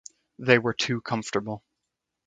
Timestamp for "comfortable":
1.01-1.63